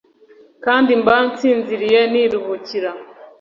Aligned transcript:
kandi 0.65 0.91
mba 1.01 1.15
nsinziriye, 1.27 1.99
niruhukira 2.11 2.91